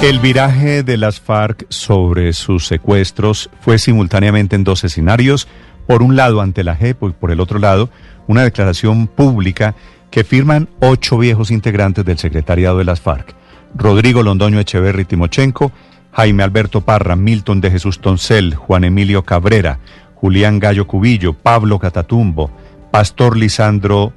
[0.00, 5.48] El viraje de las FARC sobre sus secuestros fue simultáneamente en dos escenarios.
[5.88, 7.90] Por un lado ante la JEP y por el otro lado
[8.28, 9.74] una declaración pública
[10.12, 13.34] que firman ocho viejos integrantes del secretariado de las FARC.
[13.74, 15.72] Rodrigo Londoño Echeverri Timochenko,
[16.12, 19.80] Jaime Alberto Parra, Milton de Jesús Toncel, Juan Emilio Cabrera,
[20.14, 22.52] Julián Gallo Cubillo, Pablo Catatumbo,
[22.92, 24.12] Pastor Lisandro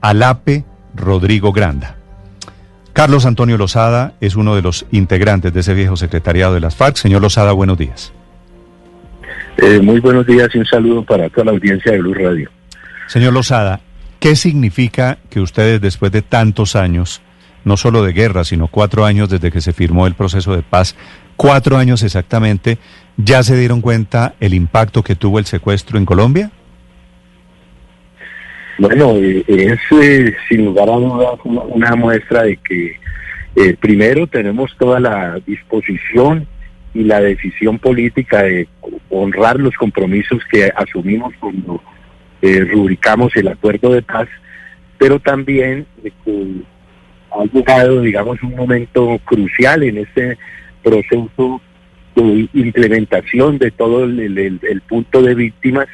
[0.00, 0.64] Alape,
[0.96, 1.99] Rodrigo Granda.
[2.92, 6.96] Carlos Antonio Lozada es uno de los integrantes de ese viejo secretariado de las FARC.
[6.96, 8.12] Señor Lozada, buenos días.
[9.58, 12.50] Eh, muy buenos días y un saludo para toda la audiencia de Blue Radio.
[13.06, 13.80] Señor Lozada,
[14.18, 17.20] ¿qué significa que ustedes después de tantos años,
[17.64, 20.96] no solo de guerra, sino cuatro años desde que se firmó el proceso de paz,
[21.36, 22.78] cuatro años exactamente,
[23.16, 26.50] ya se dieron cuenta el impacto que tuvo el secuestro en Colombia?
[28.80, 32.96] Bueno, eh, es eh, sin lugar a dudas una, muestra de que
[33.54, 36.46] eh, primero tenemos toda la disposición
[36.94, 38.66] y la decisión política de
[39.10, 41.82] honrar los compromisos que asumimos cuando
[42.40, 44.28] rubricamos el acuerdo de paz,
[44.96, 45.84] pero también
[46.24, 46.46] que
[47.32, 50.38] ha llegado, digamos, un momento crucial en este
[50.82, 51.60] proceso
[52.14, 55.86] de implementación de todo el punto de víctimas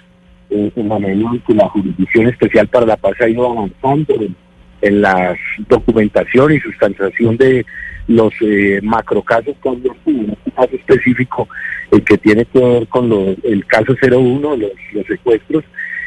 [0.50, 5.00] en la medida en que la Jurisdicción Especial para la Paz ha ido avanzando en,
[5.00, 5.36] la
[5.69, 7.66] documentación y sustanciación de
[8.06, 11.48] los eh, macrocasos que en este caso específico,
[11.91, 13.11] el que tiene que ver con
[13.42, 15.64] el caso 01, los, los secuestros,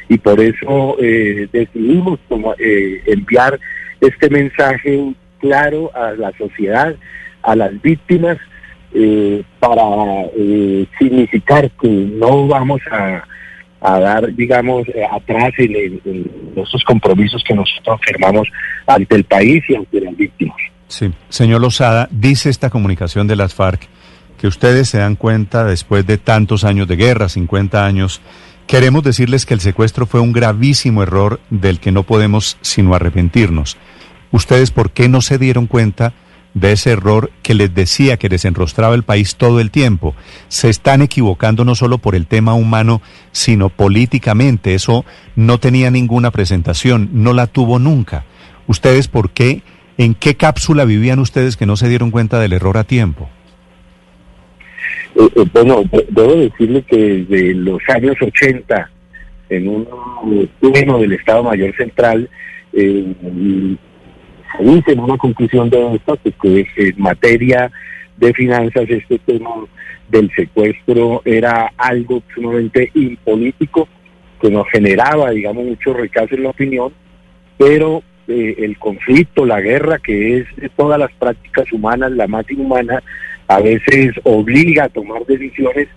[0.10, 2.20] y por eso eh, decidimos
[2.58, 3.60] eh, enviar
[4.02, 6.96] este mensaje claro a la sociedad,
[7.44, 8.38] a las víctimas,
[8.92, 9.84] eh, para
[10.98, 13.24] significar que no vamos a
[13.82, 16.02] a dar, digamos, eh, atrás en,
[16.56, 18.48] esos compromisos que nosotros firmamos
[18.86, 20.58] ante el país y ante las víctimas.
[20.88, 23.88] Sí, señor Lozada, dice esta comunicación de las FARC
[24.40, 28.22] que ustedes se dan cuenta después de tantos años de guerra, 50 años,
[28.68, 33.78] queremos decirles que el secuestro fue un gravísimo error del que no podemos sino arrepentirnos.
[34.32, 36.14] ¿Ustedes por qué no se dieron cuenta?
[36.54, 40.16] De ese error que les decía que desenrostraba el país todo el tiempo.
[40.48, 43.02] Se están equivocando no solo por el tema humano,
[43.32, 44.74] sino políticamente.
[44.74, 45.06] Eso
[45.36, 48.26] no tenía ninguna presentación, no la tuvo nunca.
[48.68, 49.62] ¿Ustedes por qué?
[49.98, 53.30] ¿En qué cápsula vivían ustedes que no se dieron cuenta del error a tiempo?
[55.16, 58.90] Eh, eh, bueno, debo decirle que desde los años 80,
[59.50, 59.88] en un
[60.60, 62.30] pleno del Estado Mayor Central,
[62.74, 63.06] eh,
[64.60, 67.72] dice en una conclusión de esto que, en materia
[68.18, 69.50] de finanzas este tema
[70.10, 73.88] del secuestro era algo sumamente impolítico
[74.42, 76.94] que nos generaba, digamos, mucho rechazo en la opinión,
[77.58, 82.50] pero eh, el conflicto, la guerra, que es de todas las prácticas humanas, la más
[82.50, 83.04] inhumana,
[83.48, 85.88] a veces obliga a tomar decisiones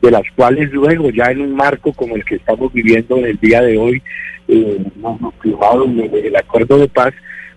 [0.00, 3.36] de las cuales luego ya en un marco como el que estamos viviendo en el
[3.38, 4.02] día de hoy,
[4.46, 7.12] eh, en el acuerdo de paz,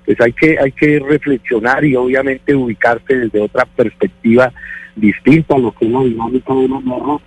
[0.05, 4.51] pues hay que, hay que reflexionar y obviamente ubicarse desde otra perspectiva
[4.95, 7.17] distinta a lo que es la dinámica de la guerra.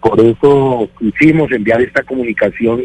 [0.00, 2.82] Por eso quisimos enviar esta comunicación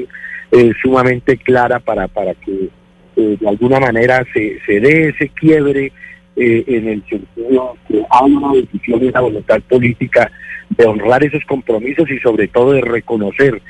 [0.52, 2.70] eh, sumamente clara para, para que
[3.16, 5.92] eh, de alguna manera se, se dé ese quiebre
[6.36, 10.32] eh, en el sentido que hay una decisión y una voluntad política
[10.70, 13.62] de honrar esos compromisos y sobre todo de reconocer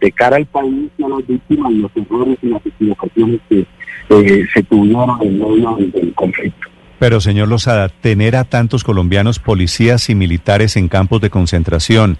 [0.00, 3.66] de cara al país y a las víctimas los errores y las equivocaciones que
[4.10, 6.68] eh, se tuvieron en medio del conflicto.
[6.98, 12.16] Pero, señor Lozada, tener a tantos colombianos policías y militares en campos de concentración,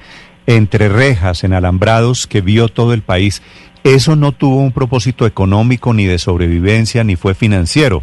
[0.47, 3.43] entre rejas, en alambrados que vio todo el país,
[3.85, 8.03] ¿eso no tuvo un propósito económico ni de sobrevivencia ni fue financiero?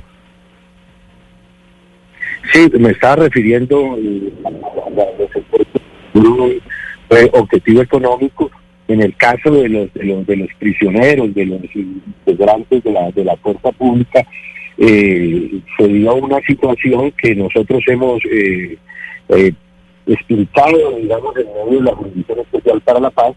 [2.51, 4.49] Sí, me estaba refiriendo eh, a,
[6.19, 6.61] un
[7.33, 8.51] objetivo económico
[8.87, 13.11] en el caso de los, de los, de los prisioneros, de los integrantes de la,
[13.11, 14.25] de la fuerza pública,
[14.77, 18.77] eh, se dio una situación que nosotros hemos eh,
[19.29, 19.51] eh,
[20.07, 23.33] explicado, digamos, en medio de la Jurisdicción Especial para la Paz,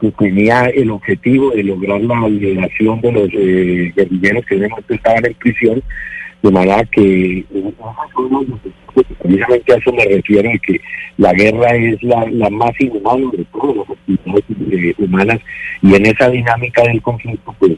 [0.00, 5.34] que tenía el objetivo de lograr la liberación de los eh, guerrilleros que estaban en
[5.34, 5.82] prisión,
[6.42, 7.44] de manera que
[9.22, 10.80] precisamente a eso me refiero, de que
[11.18, 15.40] la guerra es la, más inhumana de todas las actividades eh, humanas
[15.82, 17.72] y en esa dinámica del conflicto pues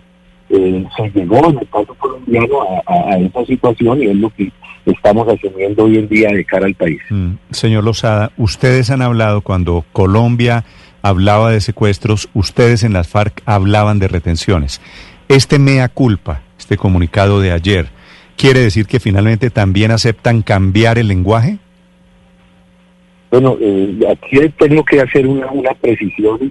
[0.50, 4.50] eh, se llegó en el caso colombiano a, esa situación y es lo que
[4.87, 7.00] estamos asumiendo hoy en día de cara al país.
[7.11, 10.64] Mm, señor Lozada, ustedes han hablado cuando Colombia
[11.02, 14.81] hablaba de secuestros, ustedes en las FARC hablaban de retenciones.
[15.28, 17.90] Este mea culpa, este comunicado de ayer,
[18.38, 21.58] ¿quiere decir que finalmente también aceptan cambiar el lenguaje?
[23.31, 26.50] Bueno, eh, aquí tengo que hacer una, una precisión.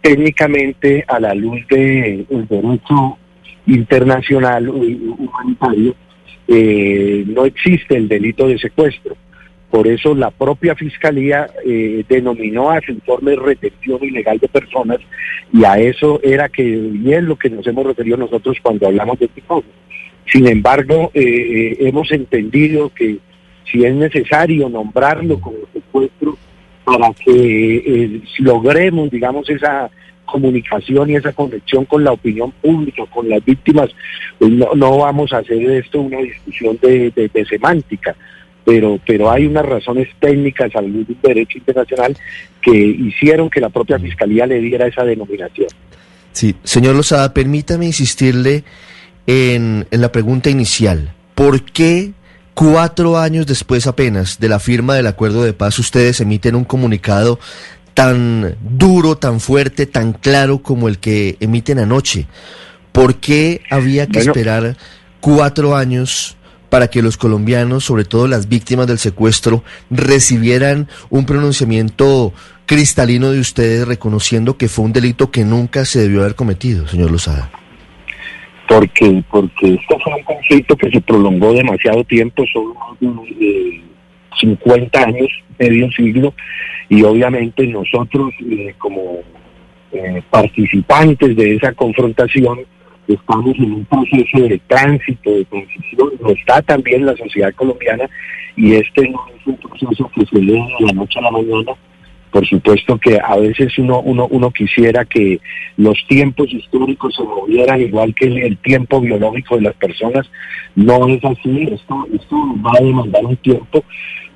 [0.00, 3.18] técnicamente, a la luz del derecho
[3.66, 5.94] internacional humanitario,
[6.48, 9.16] eh, no existe el delito de secuestro.
[9.70, 14.98] Por eso la propia Fiscalía eh, denominó a su informe retención ilegal de personas
[15.52, 19.28] y a eso era que es lo que nos hemos referido nosotros cuando hablamos de
[19.28, 19.64] este.
[20.30, 23.18] Sin embargo, eh, hemos entendido que
[23.70, 26.36] si es necesario nombrarlo como secuestro
[26.84, 29.90] para que eh, logremos, digamos, esa
[30.24, 33.90] comunicación y esa conexión con la opinión pública, con las víctimas,
[34.38, 38.14] pues no, vamos a hacer esto una discusión de, semántica,
[38.64, 42.16] pero, pero hay unas razones técnicas del derecho internacional
[42.62, 43.98] que hicieron que la propia.
[43.98, 45.68] Fiscalía le diera esa denominación.
[46.32, 48.62] Sí, señor Lozada, permítame insistirle
[49.26, 51.14] en, en la pregunta inicial.
[51.34, 52.12] ¿Por qué
[52.60, 57.38] Cuatro años después apenas de la firma del acuerdo de paz, ustedes emiten un comunicado
[57.94, 62.26] tan duro, tan fuerte, tan claro como el que emiten anoche.
[62.92, 64.76] ¿Por qué había que esperar
[65.20, 66.36] cuatro años
[66.68, 72.34] para que los colombianos, sobre todo las víctimas del secuestro, recibieran un pronunciamiento
[72.66, 77.10] cristalino de ustedes reconociendo que fue un delito que nunca se debió haber cometido, señor
[77.10, 77.50] Lozada?
[78.70, 83.80] Porque porque esto fue un conflicto que se prolongó demasiado tiempo, son eh,
[84.40, 85.28] 50 años,
[85.58, 86.32] medio siglo,
[86.88, 89.22] y obviamente nosotros eh, como
[89.90, 92.60] eh, participantes de esa confrontación
[93.08, 98.08] estamos en un proceso de tránsito, de transición, no está también la sociedad colombiana,
[98.54, 101.72] y este no es un proceso que se lee de la noche a la mañana,
[102.30, 105.40] por supuesto que a veces uno, uno, uno quisiera que
[105.76, 110.30] los tiempos históricos se movieran igual que el, tiempo biológico de las personas.
[110.76, 113.84] No es así, esto, esto va a demandar un tiempo.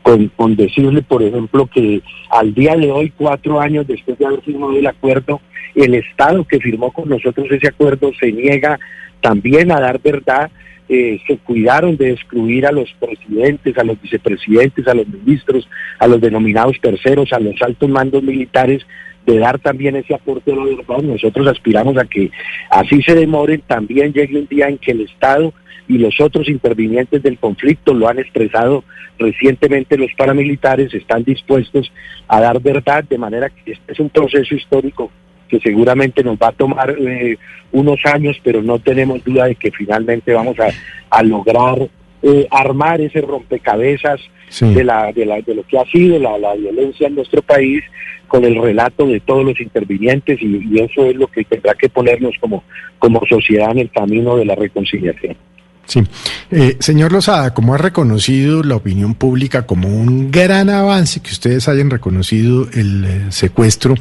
[0.03, 4.43] Con, con decirle, por ejemplo, que al día de hoy, cuatro años después de haber
[4.43, 5.41] firmado el acuerdo,
[5.75, 8.79] el Estado que firmó con nosotros ese acuerdo se niega
[9.23, 10.51] también a dar verdad
[10.89, 16.07] eh, se cuidaron de excluir a los presidentes, a los vicepresidentes, a los ministros, a
[16.07, 18.87] los denominados terceros, a los altos mandos militares,
[19.25, 21.03] de dar también ese aporte a la verdad.
[21.03, 22.31] Nosotros aspiramos a que
[22.71, 25.55] así se demoren, también llegue un día en que el Estado
[25.89, 28.85] y los otros intervinientes del conflicto lo han expresado
[29.19, 31.91] recientemente los paramilitares, están dispuestos
[32.29, 35.11] a dar verdad, de manera que este es un proceso histórico
[35.49, 37.37] que seguramente nos va a tomar eh,
[37.73, 41.89] unos años, pero no tenemos duda de que finalmente vamos a, lograr
[42.23, 44.21] eh, armar ese rompecabezas
[44.61, 47.83] de, la, de, la, de lo que ha sido la, la, violencia en nuestro país
[48.29, 51.89] con el relato de todos los intervinientes y, y eso es lo que tendrá que
[51.89, 52.65] ponernos como,
[52.99, 55.37] como sociedad en el camino de la reconciliación.
[55.87, 56.03] Sí.
[56.51, 61.69] Eh, señor Lozada, ¿cómo ha reconocido la opinión pública como un gran avance que ustedes
[61.69, 63.95] hayan reconocido el eh, secuestro?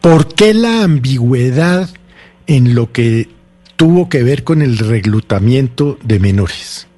[0.00, 1.88] ¿Por qué la ambigüedad
[2.46, 3.28] en lo que
[3.76, 6.88] tuvo que ver con el reclutamiento de menores?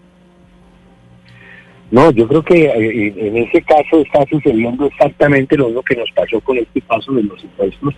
[1.92, 6.10] No, yo creo que eh, en ese caso está sucediendo exactamente lo mismo que nos
[6.12, 7.94] pasó con este caso de los secuestros.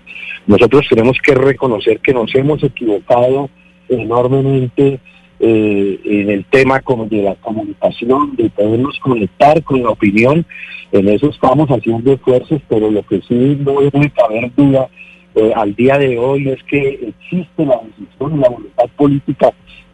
[0.48, 3.48] Nosotros tenemos que reconocer que nos hemos equivocado
[3.88, 4.98] enormemente
[5.46, 10.46] eh, en el tema como de la comunicación, de podernos conectar con la opinión.
[10.90, 14.88] En eso estamos haciendo esfuerzos, pero lo que sí no debe caber duda
[15.34, 19.50] eh, al día de hoy es que existe la decisión y la voluntad política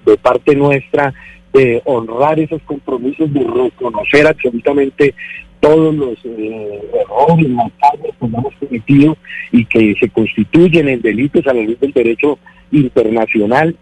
[0.06, 1.12] de parte nuestra
[1.52, 5.16] de honrar esos compromisos, de reconocer absolutamente
[5.58, 7.72] todos los eh, errores, las
[8.20, 9.16] que hemos cometido
[9.50, 12.38] y que se constituyen en delitos a la luz del derecho
[12.70, 13.74] internacional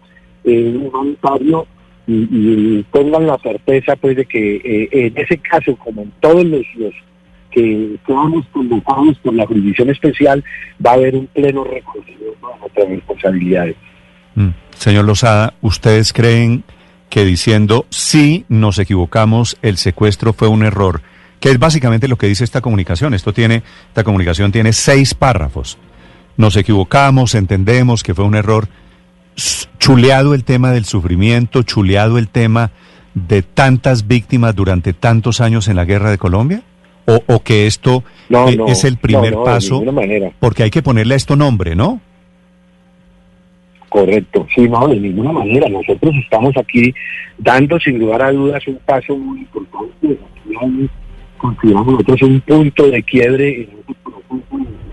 [0.49, 1.67] eh, humanitario
[2.07, 6.65] y, tengan la certeza pues de que eh, en ese caso, como en todos los,
[7.51, 10.43] que quedamos convocados por la jurisdicción especial,
[10.85, 13.75] va a haber un pleno reconocimiento de nuestras responsabilidades.
[14.35, 14.49] Mm.
[14.75, 16.63] Señor Lozada, ¿ustedes creen
[17.09, 21.01] que diciendo sí nos equivocamos, el secuestro fue un error?
[21.39, 23.13] Que es básicamente lo que dice esta comunicación.
[23.13, 25.77] Esto tiene, esta comunicación tiene seis párrafos.
[26.37, 28.67] Nos equivocamos, entendemos que fue un error
[29.79, 32.71] chuleado el tema del sufrimiento, chuleado el tema
[33.13, 36.61] de tantas víctimas durante tantos años en la guerra de Colombia?
[37.27, 39.83] ¿O, que esto eh, es el primer paso?
[40.39, 41.99] Porque hay que ponerle a esto nombre, ¿no?
[43.89, 45.67] Correcto, sí, no, de ninguna manera.
[45.67, 46.93] Nosotros estamos aquí
[47.39, 50.19] dando sin lugar a dudas un paso muy importante.
[51.39, 53.69] Consideramos nosotros un punto de quiebre en
[54.03, 54.88] proceso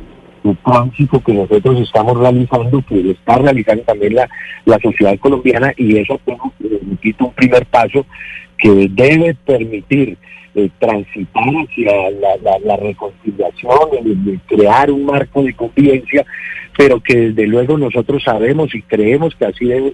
[0.55, 4.29] tránsito que nosotros estamos realizando, que está realizando también la,
[4.65, 8.07] la sociedad colombiana y eso tengo un primer paso
[8.59, 10.17] que debe permitir
[10.55, 16.25] eh, transitar hacia la, la, reconciliación de, crear un marco de convivencia,
[16.77, 19.93] pero que desde luego nosotros sabemos y creemos que así debe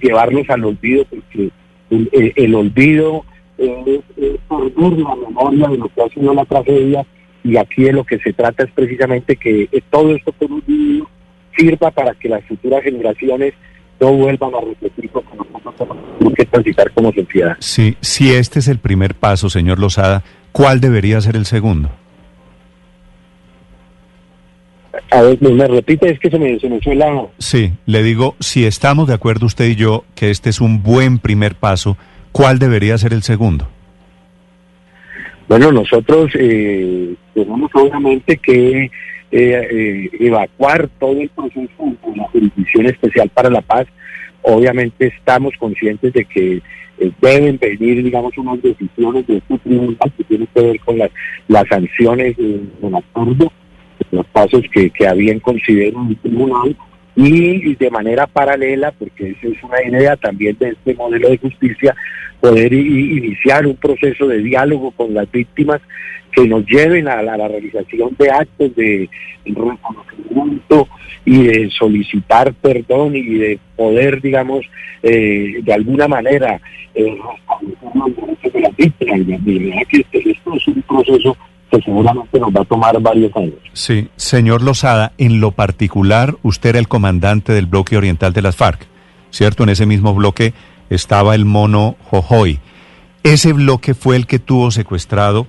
[0.00, 1.50] llevarlos al olvido, porque
[1.90, 3.24] el, olvido
[3.58, 4.00] es,
[4.48, 7.06] perder la memoria de lo que ha sido la tragedia
[7.46, 10.34] y aquí de lo que se trata es precisamente que todo esto
[11.56, 13.54] sirva para que las futuras generaciones
[14.00, 17.56] no vuelvan a repetir lo que nosotros tenemos que transitar como sociedad.
[17.60, 21.90] Sí, si este es el primer paso, señor Lozada, ¿cuál debería ser el segundo?
[25.12, 27.26] A ver, me repite, es que se me, se me fue la...
[27.38, 31.18] Sí, le digo, si estamos de acuerdo usted y yo que este es un buen
[31.20, 31.96] primer paso,
[32.32, 33.68] ¿cuál debería ser el segundo?
[35.48, 38.90] Bueno, nosotros eh, tenemos obviamente que eh,
[39.30, 43.86] eh, evacuar todo el proceso de la Jurisdicción Especial para la Paz.
[44.42, 46.62] Obviamente estamos conscientes de que
[47.20, 51.10] deben venir, digamos, unas decisiones de este tribunal que tienen que ver con las,
[51.46, 53.52] las sanciones en acuerdo,
[54.10, 56.76] los pasos que, que habían considerado el tribunal
[57.16, 61.96] y de manera paralela, porque esa es una idea también de este modelo de justicia,
[62.40, 65.80] poder iniciar un proceso de diálogo con las víctimas
[66.32, 69.08] que nos lleven a la, realización de actos de
[69.46, 70.86] reconocimiento
[71.24, 74.66] y de solicitar perdón y de poder, digamos,
[75.02, 76.60] eh, de alguna manera
[76.94, 77.16] eh,
[77.94, 79.18] los derechos de las víctimas.
[79.90, 81.36] Y que esto es un proceso
[81.70, 83.54] que seguramente nos va a tomar varios años.
[83.72, 88.56] Sí, señor Lozada, en lo particular, usted era el comandante del bloque oriental de las
[88.56, 88.86] FARC,
[89.30, 89.64] ¿cierto?
[89.64, 90.54] En ese mismo bloque
[90.90, 92.60] estaba el mono Jojoy.
[93.22, 95.46] Ese bloque fue el que tuvo secuestrado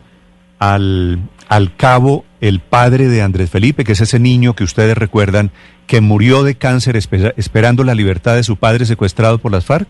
[0.60, 5.52] al, al cabo el padre de Andrés Felipe, que es ese niño que ustedes recuerdan
[5.86, 9.88] que murió de cáncer esperando la libertad de su padre secuestrado por las FARC.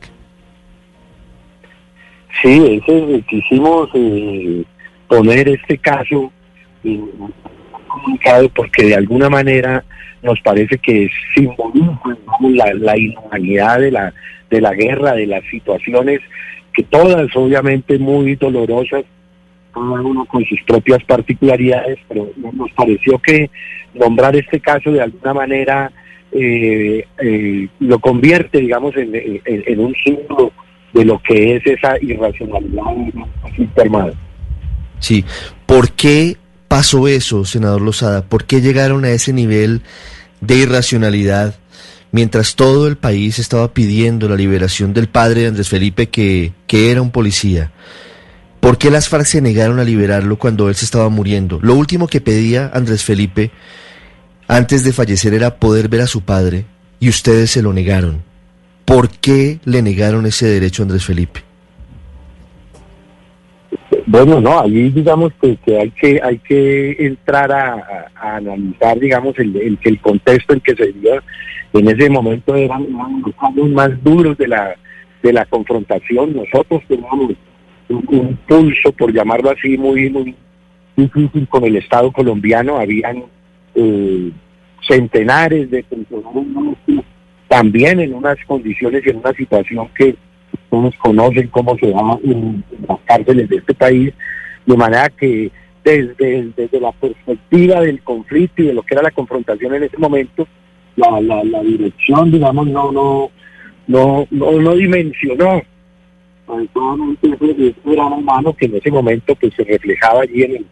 [2.41, 4.63] Sí, ese quisimos eh,
[5.07, 6.31] poner este caso
[6.83, 7.09] en
[7.87, 9.83] comunicado porque de alguna manera
[10.21, 14.13] nos parece que simboliza la, la inhumanidad de la
[14.49, 16.19] de la guerra, de las situaciones
[16.73, 19.03] que todas obviamente muy dolorosas,
[19.73, 23.49] cada uno con sus propias particularidades, pero nos pareció que
[23.93, 25.91] nombrar este caso de alguna manera
[26.31, 30.51] eh, eh, lo convierte, digamos, en, un símbolo
[30.93, 32.83] de lo que es esa irracionalidad
[33.77, 34.13] armada.
[34.99, 35.25] Sí,
[35.65, 36.37] ¿por qué
[36.67, 38.23] pasó eso, senador Lozada?
[38.23, 39.81] ¿Por qué llegaron a ese nivel
[40.41, 41.55] de irracionalidad?
[42.11, 46.91] mientras todo el país estaba pidiendo la liberación del padre de Andrés Felipe, que, que
[46.91, 47.71] era un policía.
[48.59, 51.59] ¿Por qué las FARC se negaron a liberarlo cuando él se estaba muriendo?
[51.61, 53.51] Lo último que pedía Andrés Felipe
[54.47, 56.65] antes de fallecer era poder ver a su padre
[56.99, 58.23] y ustedes se lo negaron.
[58.85, 61.46] ¿Por qué le negaron ese derecho a Andrés Felipe?
[64.09, 69.99] Bueno, no, ahí digamos que, hay que hay que entrar a, analizar, digamos, el, el,
[69.99, 71.21] contexto en que se dio.
[71.73, 72.87] En ese momento eran,
[73.53, 74.75] los más duros de la
[75.21, 76.33] de la confrontación.
[76.37, 77.33] Nosotros teníamos
[77.89, 80.33] un, pulso, por llamarlo así, muy muy
[80.95, 82.77] difícil con el Estado colombiano.
[82.77, 83.25] Habían
[83.75, 84.31] eh,
[84.87, 86.77] centenares de funcionarios
[87.49, 90.15] también en unas condiciones y en una situación que
[90.69, 94.13] todos conocen cómo se llama en, las cárceles de este país,
[94.65, 95.51] de manera que
[95.83, 99.97] desde, desde la perspectiva del conflicto y de lo que era la confrontación en ese
[99.97, 100.47] momento,
[100.97, 103.31] la, la, dirección, digamos, no, no,
[103.87, 105.61] no, no, dimensionó
[106.47, 110.65] adecuadamente ese, gran humano que en ese momento pues se reflejaba allí en el,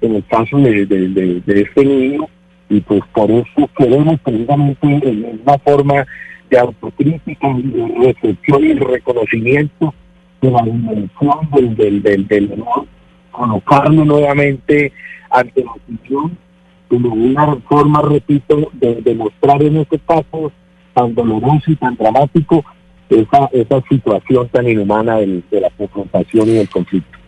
[0.00, 2.26] en el caso de, de, este niño
[2.68, 6.06] y pues por eso queremos precisamente en una forma
[6.50, 9.94] de autocrítica, de reflexión y reconocimiento
[10.40, 12.86] de la dimensión del, del, del, del honor,
[13.30, 14.92] colocarlo nuevamente
[15.30, 16.38] ante la opinión
[16.88, 20.52] como una forma, repito, de demostrar en este caso
[20.94, 22.64] tan doloroso y tan dramático
[23.08, 27.18] esa, esa situación tan inhumana de la confrontación y del conflicto.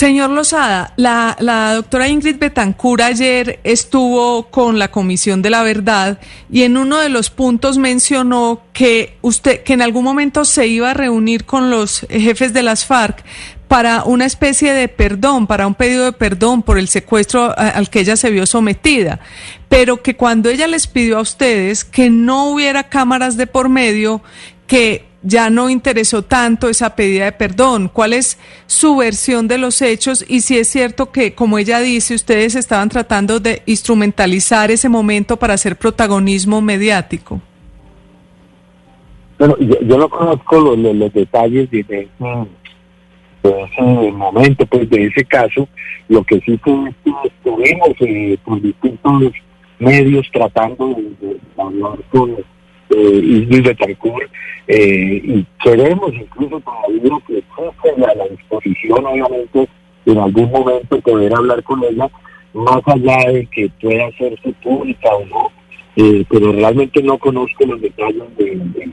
[0.00, 6.18] Señor Lozada, la, la doctora Ingrid Betancur ayer estuvo con la Comisión de la Verdad
[6.50, 10.92] y en uno de los puntos mencionó que usted, que en algún momento se iba
[10.92, 13.22] a reunir con los jefes de las FARC
[13.68, 18.00] para una especie de perdón, para un pedido de perdón por el secuestro al que
[18.00, 19.20] ella se vio sometida,
[19.68, 24.22] pero que cuando ella les pidió a ustedes que no hubiera cámaras de por medio,
[24.66, 27.90] que ya no interesó tanto esa pedida de perdón.
[27.92, 30.24] ¿Cuál es su versión de los hechos?
[30.28, 35.36] Y si es cierto que, como ella dice, ustedes estaban tratando de instrumentalizar ese momento
[35.36, 37.40] para hacer protagonismo mediático.
[39.38, 42.08] Bueno, yo, no conozco los, detalles de,
[43.42, 45.66] ese momento, pues de ese caso,
[46.08, 49.32] lo que sí fue que estuvimos eh, por distintos
[49.78, 52.36] medios tratando de, hablar con
[52.90, 54.30] eh, Ismael Betancourt
[54.68, 59.68] eh, y queremos incluso todavía que existe a la disposición, obviamente,
[60.06, 62.08] en algún momento poder hablar con ella,
[62.52, 65.50] más allá de que pueda hacerse pública o no,
[65.96, 68.90] eh, pero realmente no conozco los detalles de, de,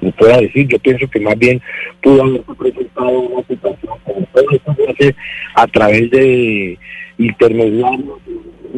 [0.00, 0.66] me pueda decir.
[0.68, 1.60] Yo pienso que más bien
[2.02, 5.16] pudo haber presentado una situación como todo esto se hace
[5.54, 6.78] a través de
[7.18, 8.18] intermediarios,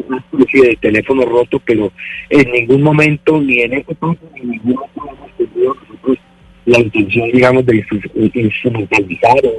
[0.07, 1.91] una especie de teléfono roto, pero
[2.29, 6.17] en ningún momento, ni en este caso, ni en ningún otro hemos tenido nosotros
[6.65, 7.85] la intención, digamos, de
[8.33, 9.51] instrumentalizar o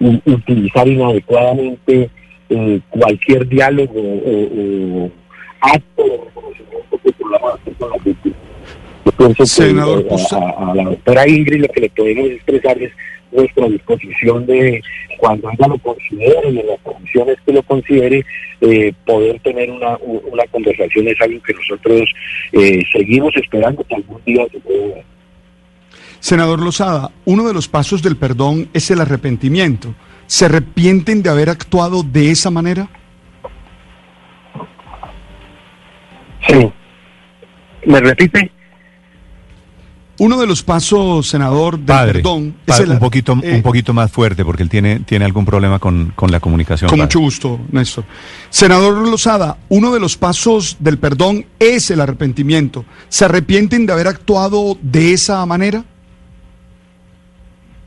[0.00, 2.10] de utilizar inadecuadamente
[2.50, 5.10] eh, cualquier diálogo o, o
[5.60, 8.38] acto de reconocimiento que podamos hacer con las víctimas.
[9.16, 12.92] Pienso Senador, que a, a, a, la doctora Ingrid lo que le podemos expresar es
[13.32, 14.82] nuestra disposición de,
[15.18, 18.24] cuando ella lo considere y en las condiciones que lo considere,
[18.60, 22.02] eh, poder tener una, una conversación es algo que nosotros
[22.52, 25.02] eh, seguimos esperando que algún día se pueda.
[26.20, 29.94] Senador Lozada, uno de los pasos del perdón es el arrepentimiento.
[30.26, 32.88] ¿Se arrepienten de haber actuado de esa manera?
[36.46, 36.72] Sí.
[37.86, 38.50] ¿Me repite?
[40.22, 43.62] Uno de los pasos, senador, del Padre, perdón padre, es el un poquito, eh, un
[43.62, 46.88] poquito más fuerte porque él tiene, tiene algún problema con, con la comunicación.
[46.88, 47.06] Con padre.
[47.06, 48.04] mucho gusto, Néstor.
[48.48, 52.84] Senador Lozada, uno de los pasos del perdón es el arrepentimiento.
[53.08, 55.82] ¿Se arrepienten de haber actuado de esa manera?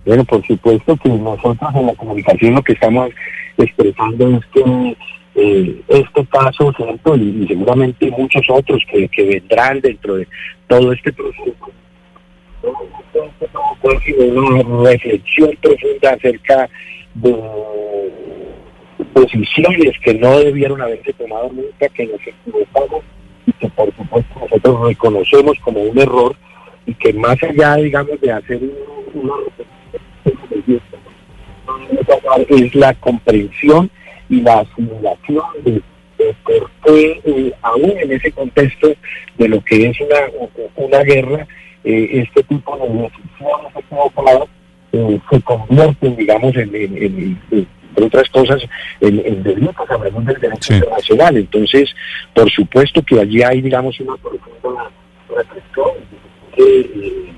[0.06, 3.12] Bueno, por supuesto que nosotros en la comunicación lo que estamos
[3.58, 4.98] expresando es que
[5.36, 7.16] eh, este caso, ¿cierto?
[7.16, 10.28] Y, y, seguramente muchos otros que, que vendrán dentro de
[10.68, 11.72] todo este proceso,
[14.18, 16.70] una reflexión profunda acerca
[17.16, 17.36] de
[19.14, 23.04] posiciones que no debieron haberse tomado nunca, que nos equivocamos
[23.46, 26.36] y que por supuesto nosotros reconocemos como un error
[26.86, 28.60] y que más allá, digamos, de hacer
[29.14, 29.34] una
[32.50, 33.90] es la comprensión
[34.30, 35.72] y la asimilación de,
[36.18, 38.94] de por qué, eh, aún en ese contexto
[39.38, 41.48] de lo que es una, una guerra,
[41.86, 44.50] eh, este tipo de decisiones equivocadas
[44.92, 47.68] eh, se convierten, digamos, en, en, en, en
[47.98, 48.62] entre otras cosas,
[49.00, 50.74] en, en delitos, hablamos del derecho Sí.
[50.74, 51.38] internacional.
[51.38, 51.90] Entonces,
[52.34, 54.92] por supuesto que allí hay, digamos, una profunda
[55.30, 55.88] reflexión
[56.54, 57.34] que eh,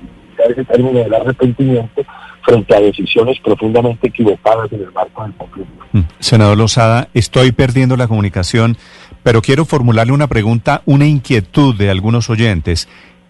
[0.50, 2.02] ese término del arrepentimiento
[2.42, 5.84] frente a decisiones profundamente equivocadas en el marco del conflicto.
[5.92, 6.00] Mm.
[6.18, 8.76] Senador Lozada, estoy perdiendo la comunicación,
[9.22, 12.88] pero quiero formularle una pregunta, una inquietud de algunos oyentes.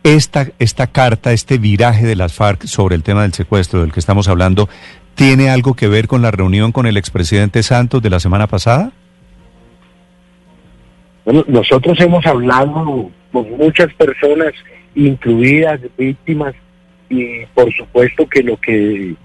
[0.09, 4.01] Esta, esta carta, este viraje de las FARC sobre el tema del secuestro del que
[4.01, 4.67] estamos hablando,
[5.15, 8.91] ¿tiene algo que ver con la reunión con el expresidente Santos de la semana pasada?
[11.27, 14.55] Bueno, nosotros hemos hablado con muchas personas,
[14.95, 16.55] incluidas víctimas,
[17.11, 19.17] y por supuesto que lo que eh,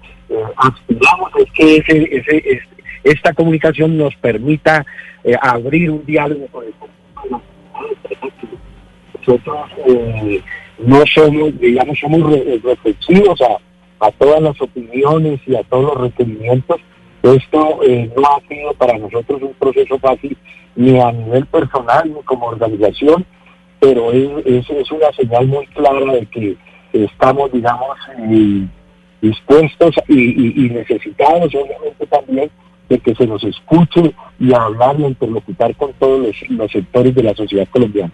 [0.58, 2.62] aspiramos es que ese, ese, es,
[3.04, 4.84] esta comunicación nos permita
[5.24, 6.74] eh, abrir un diálogo con el
[9.26, 10.42] nosotros eh,
[10.78, 16.00] no somos, digamos, somos re reflexivos a, a, todas las opiniones y a todos los
[16.00, 16.80] requerimientos.
[17.22, 20.36] Esto eh, no ha sido para nosotros un proceso fácil
[20.76, 23.24] ni a nivel personal ni como organización,
[23.80, 26.56] pero es, es, una señal muy clara de que
[26.92, 28.66] estamos, digamos, eh,
[29.22, 32.50] dispuestos y, y, y, necesitados, obviamente, también
[32.88, 37.22] de que se nos escuche y hablar y interlocutar con todos los, los sectores de
[37.22, 38.12] la sociedad colombiana.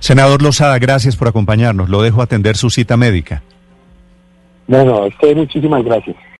[0.00, 1.88] Senador Lozada, gracias por acompañarnos.
[1.88, 3.42] Lo dejo atender su cita médica.
[4.66, 6.16] Bueno, a usted muchísimas gracias.